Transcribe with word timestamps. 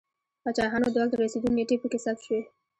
د 0.03 0.03
پاچاهانو 0.43 0.87
د 0.93 0.95
واک 0.99 1.09
ته 1.11 1.17
رسېدو 1.21 1.49
نېټې 1.57 1.75
په 1.81 1.87
کې 1.91 1.99
ثبت 2.03 2.19
شوې 2.27 2.41